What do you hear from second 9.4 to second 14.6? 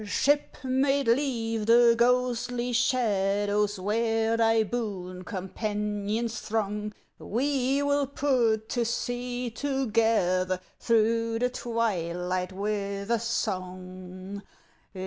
together Through the twilight with a song.